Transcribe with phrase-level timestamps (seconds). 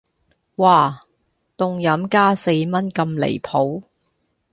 [0.55, 0.97] 嘩,
[1.55, 3.83] 凍飲加四蚊咁離譜